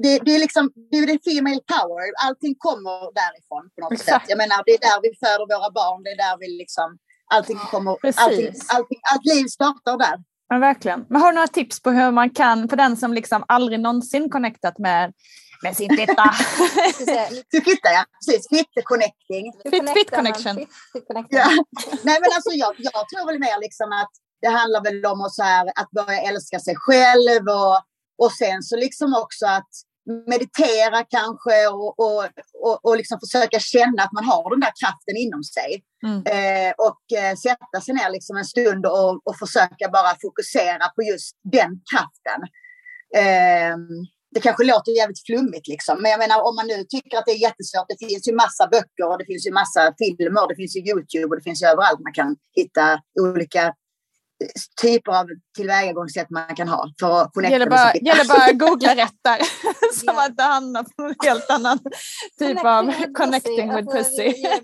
[0.03, 2.05] det, det, är liksom, det är det female power.
[2.25, 4.09] Allting kommer därifrån på något Exakt.
[4.09, 4.29] sätt.
[4.31, 6.03] Jag menar, det är där vi föder våra barn.
[6.03, 6.87] Det är där vi liksom,
[7.33, 7.91] allting kommer,
[8.25, 10.17] allting, allting, allt liv startar där.
[10.49, 11.05] Ja, verkligen.
[11.09, 14.29] Men har du några tips på hur man kan, för den som liksom aldrig någonsin
[14.29, 15.13] connectat med
[15.63, 16.23] med sin fitta.
[17.69, 18.03] fitta, ja.
[18.25, 18.47] Precis.
[18.49, 19.45] Fitte-connecting.
[19.95, 20.67] Fit-connection.
[21.29, 21.47] Ja.
[22.03, 25.33] Nej, men alltså jag, jag tror väl mer liksom att det handlar väl om att,
[25.33, 27.75] så här, att börja älska sig själv och
[28.17, 29.69] och sen så liksom också att
[30.27, 32.25] meditera kanske och, och,
[32.63, 35.83] och, och liksom försöka känna att man har den där kraften inom sig.
[36.07, 36.19] Mm.
[36.35, 41.01] Eh, och eh, sätta sig ner liksom en stund och, och försöka bara fokusera på
[41.11, 42.39] just den kraften.
[43.21, 43.75] Eh,
[44.35, 47.31] det kanske låter jävligt flummigt liksom, men jag menar om man nu tycker att det
[47.31, 47.89] är jättesvårt.
[47.91, 51.29] Det finns ju massa böcker och det finns ju massa filmer, det finns ju Youtube
[51.29, 52.85] och det finns ju överallt man kan hitta
[53.21, 53.73] olika
[54.81, 55.25] typer av
[55.57, 59.39] tillvägagångssätt man kan ha för att connecta gäller bara, gäller bara att googla rätt där.
[59.93, 61.79] så att det hamnar på en helt annan
[62.39, 64.23] typ av connecting with alltså, pussy.
[64.23, 64.61] Vi,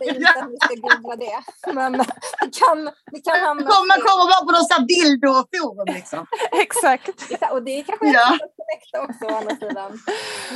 [0.00, 1.38] vi, inte att vi ska googla det,
[1.72, 3.64] men vi kan, vi kan hamna...
[3.92, 6.26] Man kommer bara på någon sån dildo-forum liksom.
[6.64, 7.16] Exakt.
[7.52, 8.34] Och det är kanske ja.
[8.34, 9.90] att connecta också å andra sidan.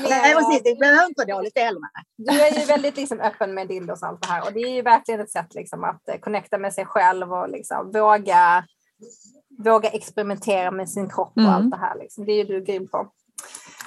[0.09, 1.81] Nej precis, det behöver inte vara dåligt heller.
[2.17, 4.75] Du är ju väldigt liksom, öppen med dildos och allt det här och det är
[4.75, 8.65] ju verkligen ett sätt liksom, att eh, connecta med sig själv och liksom, våga
[9.59, 11.55] våga experimentera med sin kropp och mm.
[11.55, 11.99] allt det här.
[11.99, 12.25] Liksom.
[12.25, 13.09] Det är ju du grym på.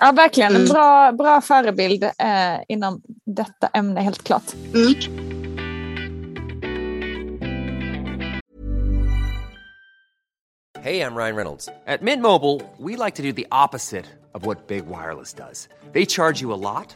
[0.01, 0.55] Ja, verkligen.
[0.55, 0.73] En mm.
[0.73, 4.53] bra, bra förebild eh, inom detta ämne, helt klart.
[4.73, 4.93] Mm.
[10.81, 11.69] Hej, jag Ryan Reynolds.
[11.85, 15.67] At Mint Mobile, we like to do the opposite of what Big Wireless does.
[15.93, 16.95] They charge you a lot,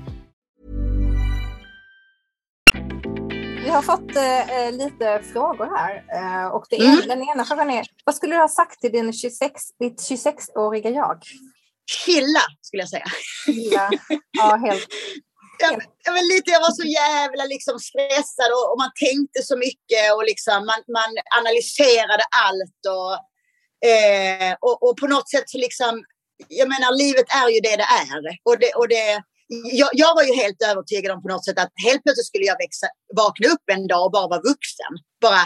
[3.71, 5.93] Vi har fått eh, lite frågor här.
[6.17, 9.13] Eh, och det är, den ena frågan är, vad skulle du ha sagt till din
[9.13, 11.17] 26, ditt 26-åriga jag?
[11.91, 13.05] Chilla, skulle jag säga.
[13.45, 13.89] Chilla.
[14.31, 14.87] Ja, helt.
[15.59, 20.05] Jag, jag, lite, jag var så jävla liksom stressad och, och man tänkte så mycket
[20.15, 22.81] och liksom man, man analyserade allt.
[22.95, 23.13] Och,
[23.89, 26.03] eh, och, och, på något sätt så liksom,
[26.47, 28.21] jag menar livet är ju det det är.
[28.47, 29.23] Och det, och det,
[29.81, 32.57] jag, jag, var ju helt övertygad om på något sätt att helt plötsligt skulle jag
[32.65, 32.87] växa,
[33.21, 34.93] vakna upp en dag och bara vara vuxen.
[35.25, 35.43] Bara,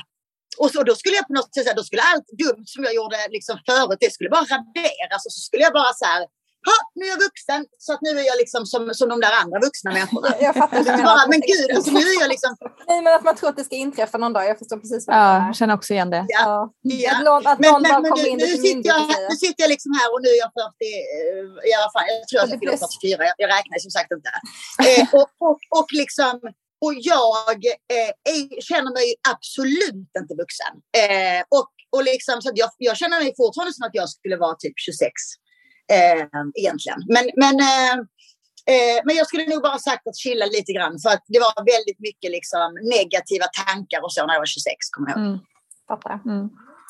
[0.61, 3.17] och så, då skulle jag på något sätt, då skulle allt dumt som jag gjorde
[3.37, 6.21] liksom förut, det skulle bara raderas och så skulle jag bara så här,
[6.69, 9.33] ha, nu är jag vuxen så att nu är jag liksom som, som de där
[9.41, 10.29] andra vuxna människorna.
[10.45, 11.03] Jag, fattar.
[11.11, 12.51] Bara, men gud, alltså, nu är jag liksom...
[12.87, 14.43] Nej, men att man tror att det ska inträffa någon dag.
[14.51, 16.25] Jag förstår precis vad Ja, jag känner också igen det.
[16.27, 16.73] Ja.
[16.81, 17.11] ja.
[17.11, 19.01] Att någon, att men, någon men, bara men kommer nu, in nu, lite sitter jag,
[19.01, 19.29] och säger.
[19.29, 22.27] nu sitter jag liksom här och nu är jag 40, eh, i alla fall, jag
[22.27, 24.31] tror jag ska fylla 44, jag, jag räknar som sagt inte.
[24.87, 26.35] Eh, och, och, och liksom
[26.85, 27.57] och jag
[27.97, 30.73] eh, är, känner mig absolut inte vuxen.
[31.01, 34.55] Eh, och, och liksom, så jag, jag känner mig fortfarande som att jag skulle vara
[34.63, 35.11] typ 26.
[35.93, 36.99] Eh, egentligen.
[37.07, 37.93] Men, men, eh,
[38.73, 40.99] eh, men jag skulle nog bara sagt att chilla lite grann.
[40.99, 44.89] För att det var väldigt mycket liksom, negativa tankar och så när jag var 26.
[44.89, 45.27] Kommer jag ihåg.
[45.27, 45.39] Mm.
[45.87, 46.19] Fattar.
[46.25, 46.49] Mm.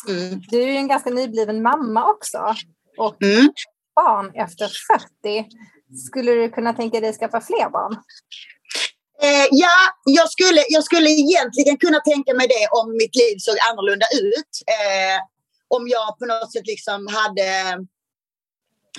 [0.10, 0.42] Mm.
[0.50, 2.56] Du är ju en ganska nybliven mamma också.
[2.98, 3.54] Och Mm.
[3.96, 4.68] barn efter
[5.24, 5.48] 40.
[6.08, 7.94] Skulle du kunna tänka dig skaffa fler barn?
[9.22, 13.56] Eh, ja, jag skulle, jag skulle egentligen kunna tänka mig det om mitt liv såg
[13.72, 14.54] annorlunda ut.
[14.76, 15.20] Eh,
[15.68, 17.48] om jag på något sätt liksom hade...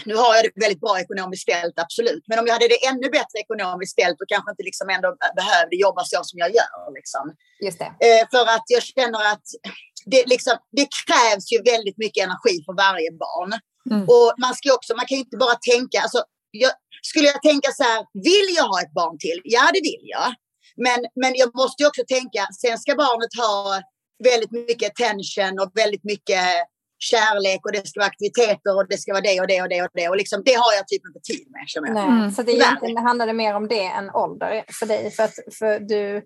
[0.04, 2.24] Nu har jag det väldigt bra ekonomiskt ställt, absolut.
[2.28, 5.08] Men om jag hade det ännu bättre ekonomiskt ställt och kanske inte liksom ändå
[5.40, 6.78] behövde jobba så som jag gör.
[6.98, 7.24] Liksom.
[7.66, 7.90] Just det.
[8.06, 9.46] Eh, för att jag känner att
[10.12, 13.52] det, liksom, det krävs ju väldigt mycket energi för varje barn.
[13.90, 14.02] Mm.
[14.14, 17.68] Och man ska också, man kan ju inte bara tänka, alltså, jag, skulle jag tänka
[17.78, 19.40] så här, vill jag ha ett barn till?
[19.44, 20.28] Ja, det vill jag.
[20.86, 23.82] Men, men jag måste ju också tänka, sen ska barnet ha
[24.24, 26.44] väldigt mycket attention och väldigt mycket
[26.98, 29.82] kärlek och det ska vara aktiviteter och det ska vara det och det och det
[29.82, 30.08] och det.
[30.08, 31.64] Och liksom, det har jag typ inte tid med.
[31.66, 31.94] Känner jag.
[31.94, 32.30] Nej, Mm.
[32.30, 35.10] så det egentligen handlar det mer om det än ålder för dig.
[35.10, 36.22] För, att, för du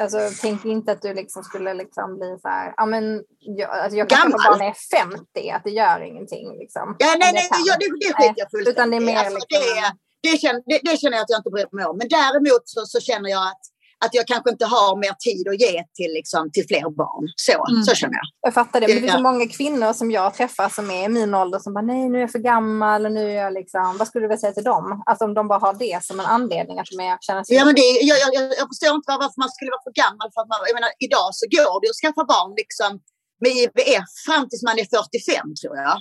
[0.00, 3.96] alltså, tänker inte att du liksom skulle liksom bli så här, ja men jag, alltså,
[3.98, 6.58] jag kan när jag är 50, att det gör ingenting.
[6.58, 7.78] Liksom, Ja, nej, jag nej, kan.
[7.80, 9.60] det, det, skiter jag fullständigt Utan det är mer alltså, liksom,
[10.22, 11.96] det, det, känner, det, det känner jag att jag inte bryr mig om.
[11.98, 13.64] Men däremot så, så känner jag att,
[14.04, 17.24] att jag kanske inte har mer tid att ge till, liksom, till fler barn.
[17.36, 17.82] Så, Mm.
[17.82, 18.26] så känner jag.
[18.46, 21.08] Jag fattar det, men det är så många kvinnor som jag träffar som är i
[21.08, 23.96] min ålder som bara nej nu är jag för gammal och nu är jag liksom,
[23.98, 25.02] vad skulle du vilja säga till dem?
[25.06, 27.56] Alltså om de bara har det som en anledning att de är, känner sig...
[27.56, 30.26] Ja, men det, jag, jag, jag- förstår inte varför man skulle vara för gammal.
[30.34, 32.90] För att man, jag menar, idag så går det att skaffa barn liksom,
[33.42, 35.96] med IVF fram tills man är 45 tror jag.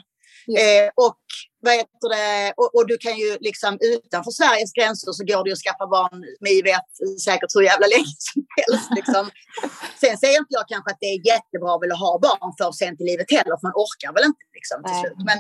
[0.64, 1.18] Eh, och,
[1.68, 5.50] vad heter det, och, och du kan ju liksom utanför Sveriges gränser så går det
[5.50, 6.88] ju att skaffa barn med IVF
[7.28, 8.90] säkert hur jävla länge som helst.
[9.00, 9.24] Liksom.
[10.02, 12.98] Sen säger inte jag kanske att det är jättebra väl att ha barn för sent
[13.02, 15.20] i livet heller, för man orkar väl inte liksom, till slut.
[15.30, 15.38] Men,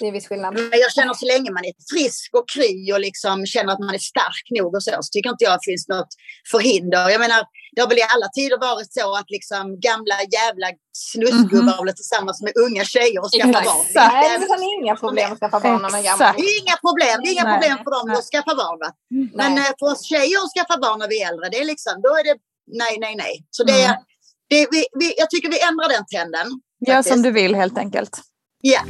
[0.00, 0.50] Det är viss skillnad.
[0.70, 3.94] men jag känner så länge man är frisk och kry och liksom känner att man
[4.00, 6.12] är stark nog och så, så tycker inte jag att det finns något
[6.52, 7.04] förhinder.
[7.14, 7.40] Jag menar,
[7.72, 12.42] det har väl i alla tider varit så att liksom gamla jävla snusgubbar mm tillsammans
[12.46, 13.84] med unga tjejer och skaffa barn.
[13.94, 16.34] Det är Nej, är inga problem att skaffa barn när man är gammal.
[16.36, 17.54] Det är inga problem, det är inga Nej.
[17.54, 18.78] problem för dem att skaffa barn.
[18.82, 18.90] Va?
[19.40, 19.64] Men Nej.
[19.68, 22.08] eh, för oss tjejer att skaffa barn när vi är äldre, det är liksom, då
[22.20, 22.36] är det
[22.82, 23.34] nej, nej, nej.
[23.50, 23.98] Så det, är-
[24.50, 26.46] det, vi, vi, jag tycker vi ändrar den trenden.
[26.86, 28.14] Gör som du vill helt enkelt.
[28.60, 28.80] Ja.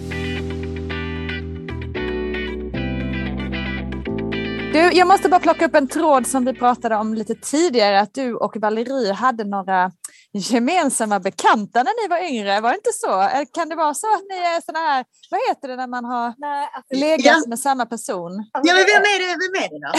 [4.72, 8.14] Du, jag måste bara plocka upp en tråd som vi pratade om lite tidigare, att
[8.14, 9.90] du och Valerie hade några
[10.32, 12.60] gemensamma bekanta när ni var yngre.
[12.60, 13.20] Var det inte så?
[13.22, 16.04] Eller Kan det vara så att ni är såna här, vad heter det när man
[16.04, 17.48] har Nej, alltså, legat Ja.
[17.48, 18.32] med samma person?
[18.52, 19.92] ja, men vem är det, vem är det då?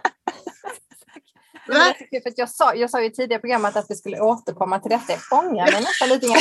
[1.78, 4.20] Nej, så för att jag, sa, jag sa ju tidigare i programmet att vi skulle
[4.20, 5.12] återkomma till detta.
[5.30, 6.38] Jag ångrar mig nästan lite grann.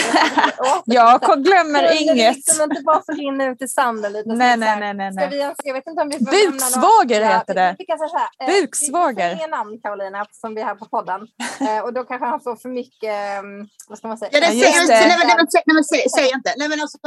[0.85, 2.35] Jag glömmer Kunde inget.
[2.35, 4.29] Liksom inte bara få rinna ut i sanden lite.
[4.29, 5.29] Nej, så nej, nej, nej, Ska nej.
[5.29, 7.75] vi, jag vet inte om vi får Buksvåger någon- heter det.
[8.09, 9.29] Så här, eh, Buksvåger.
[9.35, 11.21] Vi får namn Karolina eftersom vi är här på podden.
[11.67, 13.41] Eh, och då kanske han får för mycket, eh,
[13.89, 14.29] vad ska man säga?
[14.33, 15.07] Ja, det Ja, säger det.
[15.07, 15.35] nej, men, nej,
[15.77, 16.53] men, säg, säg, säg inte.
[16.57, 16.97] Nej men, alltså,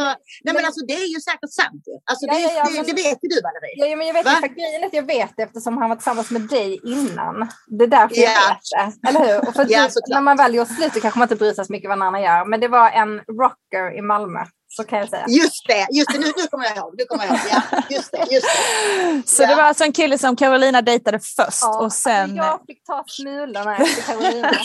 [0.44, 1.82] nej, men alltså, det är ju säkert sant.
[2.10, 3.74] Alltså, det, Ja, ja, ja, det, men- det vet ju du Valerie.
[3.80, 4.40] Ja, ja, men jag vet Va?
[4.60, 7.36] grejen är att jag vet det eftersom han var tillsammans med dig innan.
[7.78, 9.08] Det är för jag vet det.
[9.08, 9.48] Eller hur?
[9.48, 10.08] Och för såklart.
[10.08, 12.02] när man väl gjort slut så kanske man inte bryr sig så mycket vad en
[12.02, 12.44] annan gör.
[12.44, 14.40] Men det var en rocker i Malmö.
[14.76, 15.24] Så kan jag säga.
[15.28, 16.18] Just det, just det.
[16.18, 16.94] Nu, nu kommer jag ihåg.
[16.98, 17.46] Nu kommer jag ihåg.
[17.50, 19.22] Ja, just det, just det.
[19.26, 19.48] Så Ja.
[19.48, 22.36] det var alltså en kille som Carolina dejtade först Ja, och sen...
[22.36, 24.50] jag fick ta smulorna efter Carolina.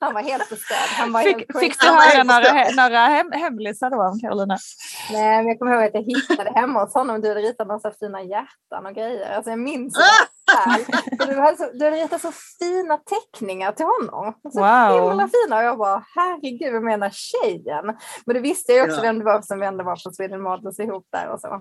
[0.00, 0.76] Han var helt förstörd.
[0.98, 4.58] Han var Fick, helt fick du höra några, några hem, hemlisar då om Carolina?
[5.12, 7.20] Nej, men jag kommer ihåg att jag hittade hemma hos honom.
[7.20, 9.36] Du hade ritat massa fina hjärtan och grejer.
[9.36, 10.00] Alltså jag minns Ah!
[10.00, 10.28] det.
[11.20, 14.34] Och Du hade, så, du hade ritat så fina teckningar till honom.
[14.52, 15.10] Så Wow.
[15.10, 15.56] himla fina.
[15.58, 17.84] Och jag bara, herregud, vad menar tjejen?
[18.26, 19.02] Men det visste jag ju också Ja.
[19.02, 21.60] vem det var som vi ändå var på Sweden Models ihop där och så.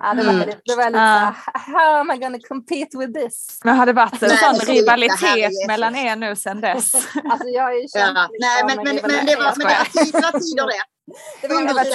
[0.00, 0.46] Ja, det var, Mm.
[0.46, 1.34] lite- det var lite Ja.
[1.44, 3.60] så här, how am I gonna compete with this?
[3.64, 6.94] Men har det varit en sån men rivalitet mellan er nu sen dess?
[7.30, 8.28] Alltså jag är ju Ja.
[8.40, 10.82] Nej, men, men, men det var, men det var tid- det var tider det.
[11.42, 11.86] Det var, var Underbart.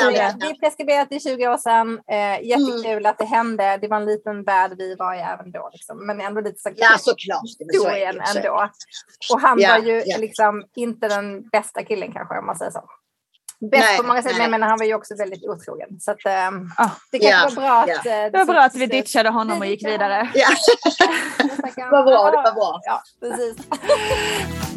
[0.51, 1.99] är preskriberat i 20 år sedan.
[2.11, 3.77] Eh, jättekul att det hände.
[3.81, 5.69] Det var en liten värld vi var i även då.
[5.73, 6.07] Liksom.
[6.07, 7.41] Men ändå lite så Ja, såklart.
[7.59, 8.69] Men är historien så är ändå.
[9.33, 10.17] Och han Ja, var ju ja.
[10.17, 12.83] liksom inte den bästa killen kanske om man säger så.
[13.71, 14.49] Bäst Nej, på många sätt, men nej.
[14.51, 15.99] menar han var ju också väldigt otrogen.
[15.99, 16.17] Så att,
[16.77, 18.05] Ah, det kanske Ja, var bra att...
[18.05, 18.11] ja.
[18.25, 20.29] eh, det var så- bra att vi ditchade honom och gick vidare.
[20.33, 20.47] Ja,
[21.91, 22.31] var bra.
[22.31, 22.79] Det var bra.
[22.83, 23.57] Ja, precis.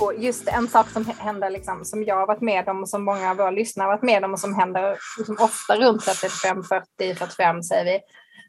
[0.00, 3.04] Jo, just en sak som händer, liksom, som jag har varit med om och som
[3.04, 6.62] många av våra lyssnare har varit med om och som händer liksom, ofta runt 35,
[6.62, 8.00] 40, 45 säger vi.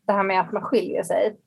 [0.08, 1.38] Det här med att man skiljer sig.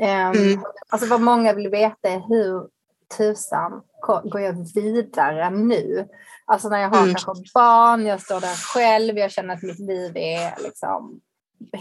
[0.00, 0.64] Ehm, Mm.
[0.88, 2.68] Alltså vad många vill veta är hur
[3.16, 3.82] tusan
[4.24, 6.08] går jag vidare nu?
[6.44, 7.14] Alltså när jag har Mm.
[7.14, 11.20] kanske barn, jag står där själv, jag känner att mitt liv är liksom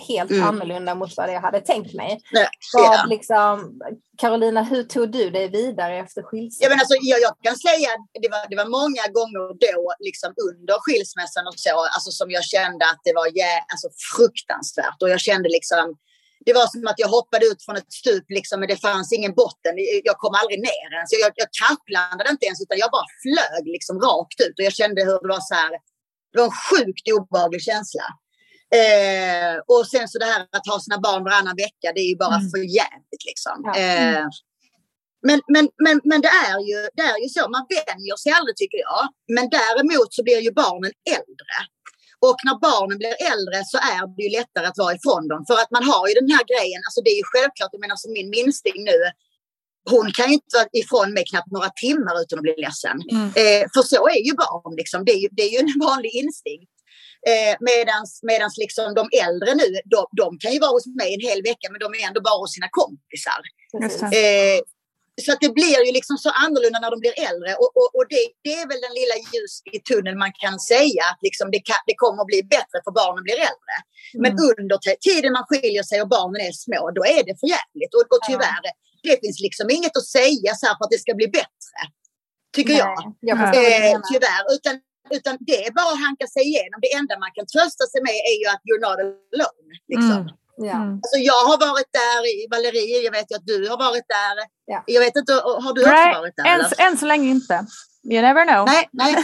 [0.08, 0.44] helt Mm.
[0.50, 2.22] annorlunda mot vad jag hade tänkt mig.
[2.32, 2.48] Ja.
[2.74, 3.82] Vad, liksom,
[4.18, 6.70] Carolina, hur tog du dig vidare efter Ja, skilsmässan?
[6.72, 10.30] men alltså, jag, jag kan säga att det var, det var många gånger då, liksom
[10.50, 15.00] under skilsmässan och så, alltså, som jag kände att det var jä, alltså, fruktansvärt.
[15.04, 15.86] Och jag kände liksom,
[16.46, 19.34] det var som att jag hoppade ut från ett stup, liksom, men det fanns ingen
[19.42, 19.74] botten.
[20.10, 21.10] Jag kom aldrig ner ens.
[21.14, 24.56] Jag, jag, jag kraschlandade inte ens, utan jag bara flög liksom rakt ut.
[24.60, 25.72] Och jag kände hur det var så här,
[26.32, 28.06] det var en sjukt obehaglig känsla.
[28.78, 32.18] Eh, och sen så det här att ha sina barn varannan vecka, det är ju
[32.26, 32.50] bara Mm.
[32.52, 33.58] för jävligt liksom.
[33.68, 33.74] Ja.
[33.82, 34.26] Eh,
[35.28, 38.56] men, men, men, men det, är ju, det är ju så, man vänjer sig aldrig
[38.58, 39.04] tycker jag.
[39.36, 41.56] Men däremot så blir ju barnen äldre.
[42.28, 45.42] Och när barnen blir äldre så är det ju lättare att vara ifrån dem.
[45.50, 48.00] För att man har ju den här grejen, alltså det är ju självklart, jag menar
[48.04, 49.00] som min minsting nu,
[49.94, 52.98] hon kan ju inte vara ifrån mig knappt några timmar utan att bli ledsen.
[53.12, 53.28] Mm.
[53.44, 55.00] Eh, för så är ju barn, liksom.
[55.06, 56.75] det, är ju, det är ju en vanlig instinkt.
[57.32, 61.26] Eh, medans, medans liksom de äldre nu, de, de kan ju vara hos mig en
[61.30, 63.42] hel vecka men de är ändå bara hos sina kompisar.
[64.22, 64.60] Eh,
[65.24, 68.06] så att det blir ju liksom så annorlunda när de blir äldre och, och, och
[68.14, 71.62] det, det är väl den lilla ljus i tunneln man kan säga att liksom det,
[71.70, 73.76] kan, det kommer att bli bättre för barnen blir äldre.
[74.24, 77.92] Men under tiden man skiljer sig och barnen är små, då är det för jävligt.
[77.98, 78.66] Och, och tyvärr,
[79.08, 81.80] det finns liksom inget att säga så här för att det ska bli bättre.
[82.56, 82.96] Tycker jag.
[83.00, 84.44] Nej, jag du Eh, tyvärr.
[84.56, 84.74] Utan,
[85.18, 86.78] utan det är bara att hanka sig igenom.
[86.86, 89.72] Det enda man kan trösta sig med är ju att you're not alone.
[89.94, 90.22] Liksom.
[90.26, 90.36] Mm.
[90.58, 90.78] Ja.
[90.82, 90.94] Mm.
[91.04, 94.36] Alltså jag har varit där i Valerie, jag vet ju att du har varit där.
[94.74, 94.84] Ja.
[94.96, 96.46] Jag vet inte, har du också Nej, varit där?
[96.46, 96.82] än, eller?
[96.86, 97.56] än så länge inte.
[98.12, 98.66] You never know.
[98.66, 99.14] Nej, nej.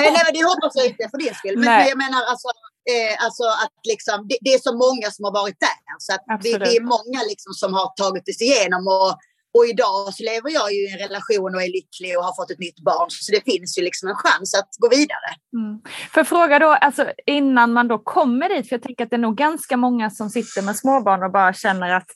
[0.00, 1.56] nej, nej, men det hoppas jag inte för din skull.
[1.58, 1.78] Men, Nej.
[1.78, 2.48] men jag menar alltså,
[2.92, 5.82] eh, alltså att liksom, det, det är så många som har varit där.
[5.98, 8.82] Så att vi, vi är många liksom som har tagit oss igenom.
[8.96, 9.12] Och,
[9.56, 12.50] och idag så lever jag ju i en relation och är lycklig och har fått
[12.50, 13.06] ett nytt barn.
[13.10, 15.30] Så det finns ju liksom en chans att gå vidare.
[15.56, 15.80] Mm.
[16.14, 19.26] För fråga då, alltså, innan man då kommer dit, för jag tänker att det är
[19.28, 22.10] nog ganska många som sitter med småbarn och bara känner att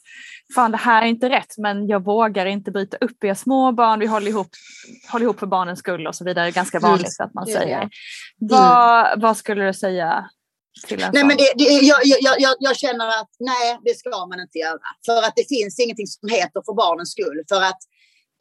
[0.54, 4.00] fan det här är inte rätt men jag vågar inte bryta upp, vi har småbarn,
[4.00, 4.48] vi håller ihop,
[5.12, 6.44] håller ihop för barnens skull och så vidare.
[6.44, 7.88] Det är ganska vanligt att man säger.
[8.38, 10.30] Vad, vad skulle du säga
[11.12, 14.58] Nej, men det, det, jag, jag, jag, jag känner att nej, det ska man inte
[14.58, 14.78] göra.
[15.06, 17.38] För att det finns ingenting som heter för barnens skull.
[17.48, 17.80] För att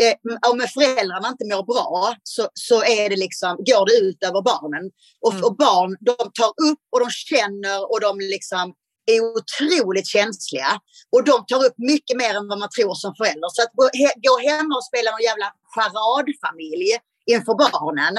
[0.04, 0.16] eh,
[0.52, 4.84] om föräldrarna inte mår bra så, så är det liksom, går det ut över barnen.
[5.26, 5.44] Och, Mm.
[5.46, 8.74] och barn de tar upp och de känner och de liksom
[9.14, 10.72] är otroligt känsliga.
[11.14, 13.50] Och de tar upp mycket mer än vad man tror som förälder.
[13.56, 16.90] Så att gå, he, gå hemma och spela någon jävla charadfamilj
[17.34, 18.16] inför barnen,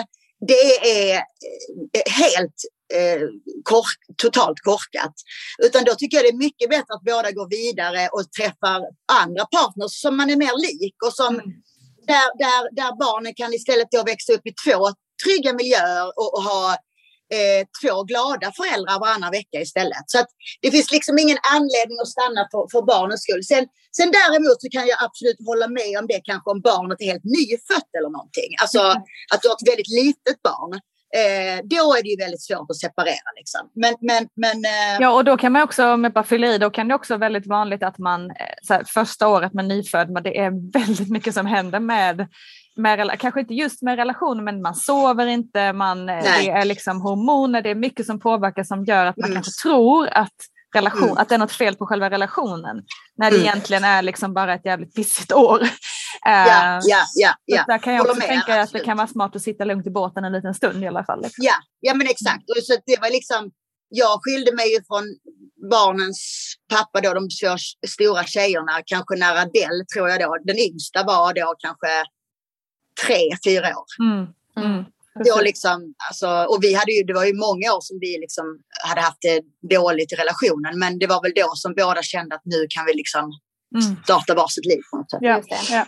[0.50, 0.66] det
[1.00, 2.60] är eh, helt
[2.98, 3.20] eh,
[3.62, 5.14] kork, totalt korkat.
[5.62, 8.78] Utan då tycker jag det är mycket bättre att båda går vidare och träffar
[9.22, 11.34] andra partners som man är mer lik och som
[12.06, 14.80] där, där, där barnen kan istället då växa upp i två
[15.24, 16.66] trygga miljöer och, och ha
[17.36, 20.04] eh, två glada föräldrar varannan vecka istället.
[20.12, 20.30] Så att
[20.62, 23.44] det finns liksom ingen anledning att stanna för, för barnens skull.
[23.52, 23.64] Sen,
[23.98, 27.28] sen däremot så kan jag absolut hålla med om det kanske om barnet är helt
[27.38, 28.50] nyfött eller någonting.
[28.62, 28.80] Alltså
[29.32, 30.72] att du har ett väldigt litet barn.
[31.16, 33.30] Eh, då är det ju väldigt svårt att separera.
[33.36, 33.60] Liksom.
[33.74, 35.00] Men, men, men, eh...
[35.00, 37.18] Ja, och då kan man också, med bara fylla i, då kan det också vara
[37.18, 38.36] väldigt vanligt att man eh,
[38.68, 42.28] här, första året med nyfödd, men det är väldigt mycket som händer med
[42.76, 47.00] med, kanske inte just med relationer, men man sover inte, man, eh, det är liksom
[47.00, 49.34] hormoner, det är mycket som påverkar som gör att man mm.
[49.34, 50.34] kanske tror att
[50.74, 51.16] relation, mm.
[51.16, 52.82] att det är något fel på själva relationen.
[53.16, 53.48] När det mm.
[53.48, 55.60] egentligen är liksom bara ett jävligt pissigt år.
[56.24, 57.64] Ja, ja, ja, ja.
[57.66, 58.64] Där kan jag också med, tänka absolut.
[58.64, 61.04] att det kan vara smart att sitta lugnt i båten en liten stund i alla
[61.04, 61.22] fall.
[61.22, 61.44] Liksom.
[61.44, 62.50] Ja, ja men exakt.
[62.50, 63.50] Och så det var liksom,
[63.88, 65.04] jag skilde mig ju från
[65.70, 66.20] barnens
[66.68, 67.56] pappa då, de två
[67.88, 71.88] stora tjejerna, kanske när Adele tror jag då, den yngsta var då kanske
[73.06, 73.86] tre, fyra år.
[74.04, 74.26] Mm.
[74.56, 74.84] Mm.
[75.24, 78.46] Då liksom, alltså, och vi hade ju, det var ju många år som vi liksom
[78.88, 79.40] hade haft det
[79.76, 80.78] dåligt i relationen.
[80.78, 83.34] Men det var väl då som båda kände att nu kan vi liksom mm.
[84.04, 84.80] Starta varsitt liv.
[84.90, 85.20] På något sätt.
[85.22, 85.40] Ja.
[85.70, 85.86] Ja.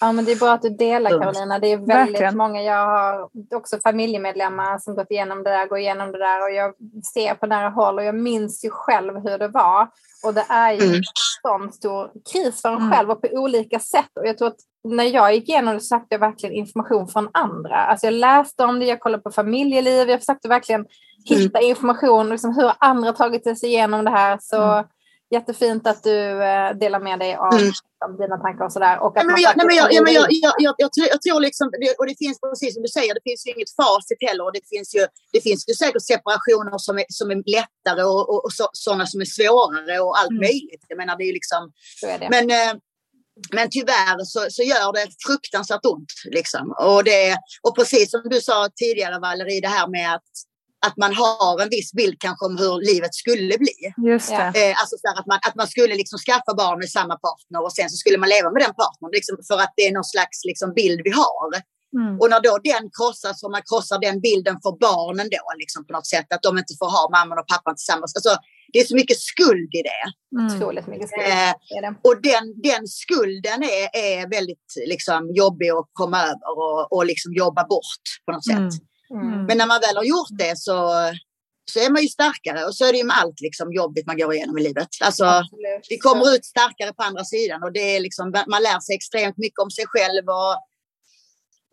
[0.00, 1.58] ja, men det är bra att du delar Karolina.
[1.58, 2.36] Det är väldigt Verkligen.
[2.36, 2.62] många.
[2.62, 6.74] Jag har också familjemedlemmar som gått igenom det där, går igenom det där och jag
[7.14, 9.88] ser på nära håll och jag minns ju själv hur det var.
[10.24, 10.94] Och det är ju mm.
[10.94, 11.02] en
[11.42, 12.90] sån stor kris för en mm.
[12.90, 14.10] själv och på olika sätt.
[14.20, 17.76] Och jag tror att när jag gick igenom det sökte jag verkligen information från andra.
[17.76, 20.86] Alltså jag läste om det, jag kollade på familjeliv, jag försökte verkligen
[21.24, 21.70] hitta mm.
[21.70, 24.38] information, liksom hur andra tagit sig igenom det här.
[24.40, 24.84] Så mm.
[25.32, 27.72] Jättefint att du eh, delar med dig av mm.
[28.22, 28.96] dina tankar och sådär.
[29.04, 31.66] Och att jag, nej, jag, jag, jag, jag, jag, tror liksom,
[31.98, 34.44] och det finns precis som du säger, det finns ju inget facit heller.
[34.44, 38.22] Och det finns ju, det finns ju säkert separationer som är, som är lättare och,
[38.32, 40.42] och, och så, sådana som är svårare och allt mm.
[40.46, 40.84] möjligt.
[40.88, 41.62] Jag menar det är liksom,
[42.06, 42.28] är det.
[42.34, 42.74] men eh,
[43.52, 46.12] men tyvärr så, så gör det fruktansvärt ont.
[46.24, 46.74] Liksom.
[46.78, 50.30] Och, det, och precis som du sa tidigare Valerie, det här med att,
[50.86, 53.78] att man har en viss bild kanske om hur livet skulle bli.
[54.10, 54.52] Just det.
[54.60, 57.72] Eh, alltså så att, man, att man skulle liksom skaffa barn med samma partner och
[57.72, 59.10] sen så skulle man leva med den partnern.
[59.18, 61.48] Liksom, för att det är någon slags liksom, bild vi har.
[62.00, 62.14] Mm.
[62.20, 65.92] Och när då den krossas och man krossar den bilden för barnen då liksom på
[65.96, 68.12] något sätt att de inte får ha mamman och pappan tillsammans.
[68.16, 68.32] Alltså,
[68.72, 70.04] det är så mycket skuld i det.
[70.36, 70.46] Mm.
[70.46, 71.26] Otroligt mycket skuld.
[71.28, 71.52] Eh,
[72.06, 77.30] och den, den skulden är, är väldigt liksom, jobbig att komma över och, och liksom
[77.32, 78.72] jobba bort på något sätt.
[78.72, 78.91] Mm.
[79.12, 79.44] Mm.
[79.46, 80.76] Men när man väl har gjort det så,
[81.70, 84.18] så är man ju starkare och så är det ju med allt liksom, jobbigt man
[84.18, 84.88] går igenom i livet.
[85.00, 85.42] Alltså,
[85.88, 89.36] vi kommer ut starkare på andra sidan och det är liksom, man lär sig extremt
[89.36, 90.54] mycket om sig själv och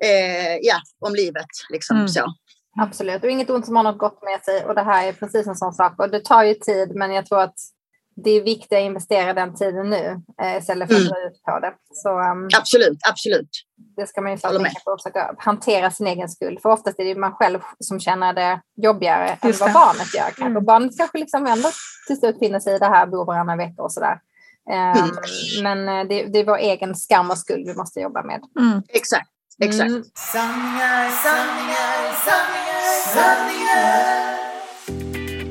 [0.08, 1.52] eh, ja, om livet.
[1.69, 2.08] Liksom, mm.
[2.08, 2.25] så.
[2.82, 4.65] Absolut, och inget ont som har något gott med sig.
[4.65, 5.99] Och det här är precis en sån sak.
[5.99, 7.56] Och det tar ju tid, men jag tror att
[8.23, 11.12] det är viktigt att investera den tiden nu eh, istället för att mm.
[11.12, 11.73] dra ut på det.
[11.93, 13.49] Så, um, absolut, absolut.
[13.95, 16.62] Det ska man ju tänka på att försöka hantera sin egen skuld.
[16.62, 20.23] För oftast är det man själv som känner det jobbigare än vad barnet gör.
[20.23, 20.45] Kanske.
[20.45, 20.65] Mm.
[20.65, 21.69] Barnet kanske liksom ändå
[22.08, 24.19] till slut finner sig i det här, bor varannan vecka och sådär.
[24.69, 25.10] Um, mm.
[25.63, 28.41] Men eh, det, det är vår egen skam och skuld vi måste jobba med.
[28.60, 28.82] Mm.
[28.89, 29.29] Exakt.
[29.62, 29.89] Exakt.
[29.89, 30.03] Mm.
[30.15, 32.82] Sanningar, sanningar, sanningar,
[33.13, 34.39] sanningar.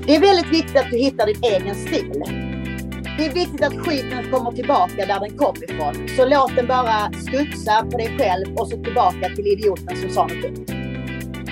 [0.06, 2.47] Det är väldigt viktigt att du hittar din egen stil.
[3.18, 6.08] Det är viktigt att skiten kommer tillbaka där den kom ifrån.
[6.16, 10.22] Så låt den bara studsa på dig själv och så tillbaka till idioten som sa
[10.22, 10.66] något dumt.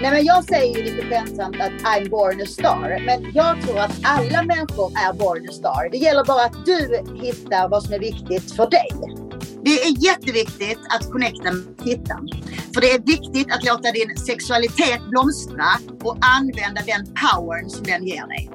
[0.01, 3.03] Nej, men jag säger ju lite skämtsamt att I'm born a star.
[3.07, 5.89] Men jag tror att alla människor är born a star.
[5.91, 6.81] Det gäller bara att du
[7.27, 8.91] hittar vad som är viktigt för dig.
[9.65, 12.29] Det är jätteviktigt att connecta med tittaren.
[12.75, 15.71] För det är viktigt att låta din sexualitet blomstra
[16.05, 18.51] och använda den powern som den ger dig.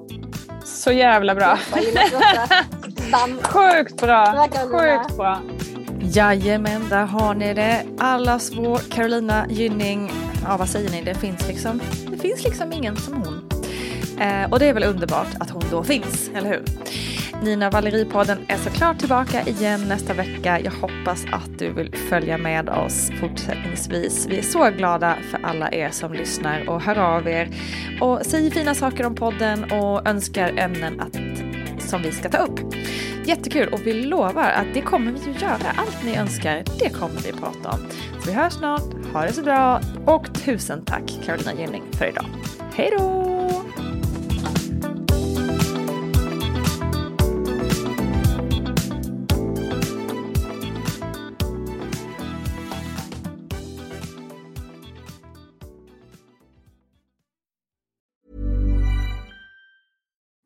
[0.64, 1.60] Så jävla bra.
[3.44, 4.48] Sjukt bra.
[4.72, 5.42] Sjukt bra.
[6.02, 7.84] Jajamän, där har ni det.
[7.98, 10.12] Allas vår Carolina Gynning.
[10.44, 11.02] Ja, vad säger ni?
[11.02, 13.50] Det finns liksom, det finns liksom ingen som hon.
[14.20, 16.64] Eh, och det är väl underbart att hon då finns, eller hur?
[17.44, 20.60] Nina Valerie-podden är såklart tillbaka igen nästa vecka.
[20.60, 24.28] Jag hoppas att du vill följa med oss fortsättningsvis.
[24.30, 27.50] Vi är så glada för alla er som lyssnar och hör av er
[28.02, 31.16] och säger fina saker om podden och önskar ämnen att,
[31.92, 32.60] som vi ska ta upp.
[33.26, 35.72] Jättekul och vi lovar att det kommer vi att göra.
[35.76, 37.80] Allt ni önskar, det kommer vi prata om.
[38.20, 39.14] Så vi hörs snart.
[39.14, 42.26] Ha det så bra och tusen tack Carolina Gynning för idag.
[42.74, 43.22] Hej då!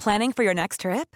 [0.04, 1.16] Planning for your next trip?